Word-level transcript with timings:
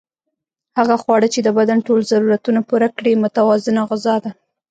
هغه 0.77 0.95
خواړه 1.01 1.27
چې 1.33 1.39
د 1.43 1.49
بدن 1.57 1.77
ټول 1.87 1.99
ضرورتونه 2.11 2.59
پوره 2.69 2.89
کړي 2.97 3.13
متوازنه 3.23 3.81
غذا 3.89 4.15
ده 4.23 4.31